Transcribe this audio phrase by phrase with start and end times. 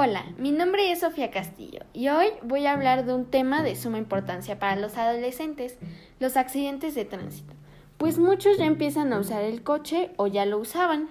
[0.00, 3.74] Hola, mi nombre es Sofía Castillo y hoy voy a hablar de un tema de
[3.74, 5.76] suma importancia para los adolescentes,
[6.20, 7.52] los accidentes de tránsito,
[7.96, 11.08] pues muchos ya empiezan a usar el coche o ya lo usaban.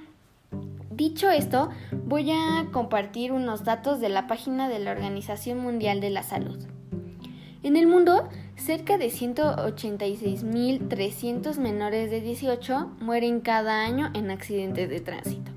[0.90, 1.68] Dicho esto,
[2.06, 6.58] voy a compartir unos datos de la página de la Organización Mundial de la Salud.
[7.64, 15.02] En el mundo, cerca de 186.300 menores de 18 mueren cada año en accidentes de
[15.02, 15.57] tránsito.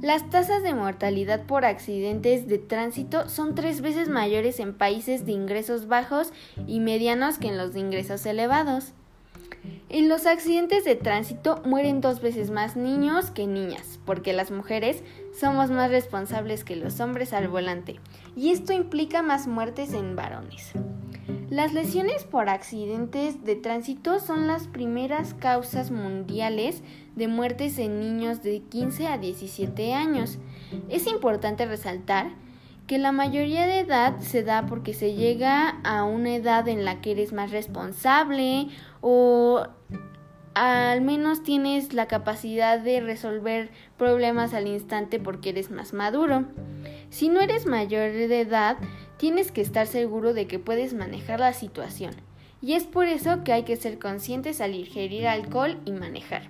[0.00, 5.32] Las tasas de mortalidad por accidentes de tránsito son tres veces mayores en países de
[5.32, 6.32] ingresos bajos
[6.68, 8.92] y medianos que en los de ingresos elevados.
[9.88, 15.02] En los accidentes de tránsito mueren dos veces más niños que niñas, porque las mujeres
[15.38, 17.98] somos más responsables que los hombres al volante,
[18.36, 20.74] y esto implica más muertes en varones.
[21.50, 26.82] Las lesiones por accidentes de tránsito son las primeras causas mundiales
[27.16, 30.38] de muertes en niños de 15 a 17 años.
[30.90, 32.32] Es importante resaltar
[32.86, 37.00] que la mayoría de edad se da porque se llega a una edad en la
[37.00, 38.68] que eres más responsable
[39.00, 39.66] o
[40.52, 46.44] al menos tienes la capacidad de resolver problemas al instante porque eres más maduro.
[47.08, 48.76] Si no eres mayor de edad,
[49.18, 52.14] tienes que estar seguro de que puedes manejar la situación.
[52.60, 56.48] Y es por eso que hay que ser conscientes al ingerir alcohol y manejar.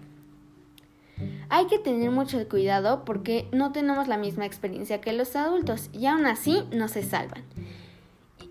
[1.48, 6.06] Hay que tener mucho cuidado porque no tenemos la misma experiencia que los adultos y
[6.06, 7.42] aún así no se salvan.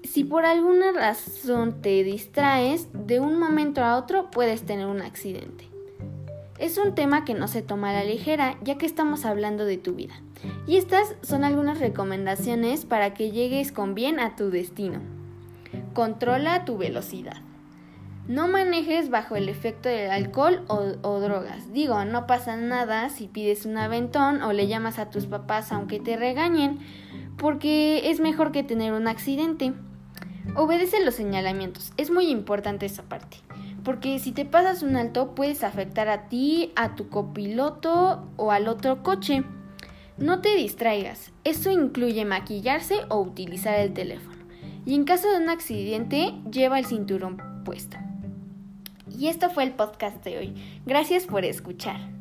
[0.03, 5.76] Si por alguna razón te distraes, de un momento a otro puedes tener un accidente.
[6.59, 9.77] Es un tema que no se toma a la ligera ya que estamos hablando de
[9.77, 10.15] tu vida.
[10.65, 15.01] Y estas son algunas recomendaciones para que llegues con bien a tu destino.
[15.93, 17.37] Controla tu velocidad.
[18.27, 21.71] No manejes bajo el efecto del alcohol o, drogas.
[21.71, 26.01] Digo, no pasa nada si pides un aventón o le llamas a tus papás aunque
[26.01, 26.79] te regañen,
[27.37, 29.73] porque es mejor que tener un accidente.
[30.55, 33.37] Obedece los señalamientos, es muy importante esa parte,
[33.87, 38.67] porque si te pasas un alto puedes afectar a ti, a tu copiloto o al
[38.67, 39.45] otro coche.
[40.17, 44.43] No te distraigas, eso incluye maquillarse o utilizar el teléfono.
[44.85, 47.95] Y en caso de un accidente, lleva el cinturón puesto.
[49.17, 50.81] Y esto fue el podcast de hoy.
[50.85, 52.16] Gracias por escuchar.